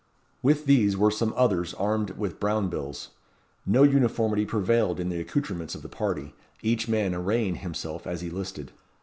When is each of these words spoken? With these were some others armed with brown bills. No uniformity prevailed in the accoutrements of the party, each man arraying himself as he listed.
With 0.41 0.65
these 0.65 0.97
were 0.97 1.11
some 1.11 1.31
others 1.37 1.75
armed 1.75 2.17
with 2.17 2.39
brown 2.39 2.69
bills. 2.69 3.09
No 3.67 3.83
uniformity 3.83 4.45
prevailed 4.45 4.99
in 4.99 5.09
the 5.09 5.19
accoutrements 5.19 5.75
of 5.75 5.83
the 5.83 5.89
party, 5.89 6.33
each 6.63 6.87
man 6.87 7.13
arraying 7.13 7.57
himself 7.57 8.07
as 8.07 8.21
he 8.21 8.31
listed. 8.31 8.71